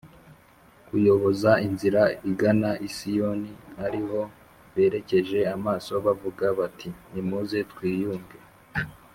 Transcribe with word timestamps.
kuyoboza 0.87 1.51
inzira 1.67 2.01
igana 2.29 2.71
i 2.87 2.89
Siyoni 2.95 3.51
ari 3.85 4.01
ho 4.07 4.21
berekeje 4.73 5.39
amaso 5.55 5.93
bavuga 6.05 6.45
bati 6.59 6.89
nimuze 7.11 7.59
twiyunge 7.71 8.37